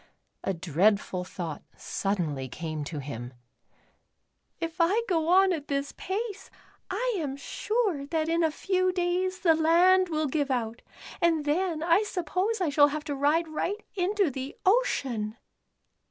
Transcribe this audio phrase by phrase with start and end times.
[0.43, 3.35] A dreadful thought suddenly came to him
[4.21, 4.27] —'*
[4.59, 6.49] If I go on at this pace
[6.89, 10.81] I am sure that in a few days the land will give out,
[11.21, 15.37] and then I suppose I shall have to ride right into the ocean."